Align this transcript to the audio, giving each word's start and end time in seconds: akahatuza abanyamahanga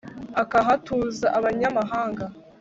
akahatuza 0.41 1.27
abanyamahanga 1.37 2.25